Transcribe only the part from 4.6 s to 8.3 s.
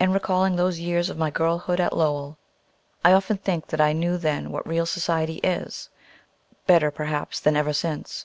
real society is better perhaps than ever since.